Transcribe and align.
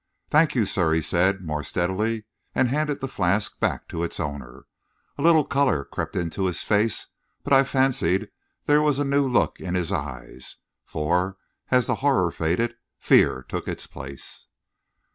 "Thank 0.31 0.55
you, 0.55 0.65
sir," 0.65 0.93
he 0.93 1.01
said, 1.03 1.41
more 1.45 1.61
steadily, 1.61 2.23
and 2.55 2.69
handed 2.69 3.01
the 3.01 3.07
flask 3.07 3.59
back 3.59 3.87
to 3.89 4.01
its 4.03 4.19
owner. 4.19 4.65
A 5.19 5.21
little 5.21 5.43
colour 5.45 5.85
crept 5.85 6.15
into 6.15 6.45
his 6.47 6.63
face; 6.63 7.05
but 7.43 7.53
I 7.53 7.63
fancied 7.63 8.31
there 8.65 8.81
was 8.81 8.97
a 8.97 9.05
new 9.05 9.27
look 9.27 9.59
in 9.59 9.75
his 9.75 9.91
eyes 9.91 10.55
for, 10.85 11.37
as 11.69 11.85
the 11.85 11.93
horror 12.01 12.31
faded, 12.31 12.73
fear 12.97 13.43
took 13.43 13.67
its 13.67 13.85
place. 13.85 14.47